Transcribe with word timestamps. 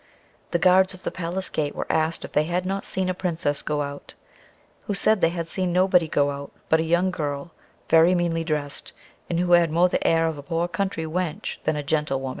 The 0.49 0.57
guards 0.57 0.95
at 0.95 1.01
the 1.01 1.11
palace 1.11 1.47
gate 1.47 1.75
were 1.75 1.85
asked 1.87 2.25
if 2.25 2.31
they 2.31 2.45
had 2.45 2.65
not 2.65 2.85
seen 2.85 3.07
a 3.07 3.13
Princess 3.13 3.61
go 3.61 3.83
out; 3.83 4.15
who 4.87 4.95
said, 4.95 5.21
they 5.21 5.29
had 5.29 5.47
seen 5.47 5.71
nobody 5.71 6.07
go 6.07 6.31
out, 6.31 6.51
but 6.69 6.79
a 6.79 6.83
young 6.83 7.11
girl, 7.11 7.51
very 7.87 8.15
meanly 8.15 8.43
dressed, 8.43 8.93
and 9.29 9.39
who 9.39 9.51
had 9.51 9.69
more 9.69 9.89
the 9.89 10.07
air 10.07 10.25
of 10.25 10.39
a 10.39 10.41
poor 10.41 10.67
country 10.67 11.05
wench, 11.05 11.57
than 11.65 11.75
a 11.75 11.83
gentle 11.83 12.19
woman. 12.19 12.29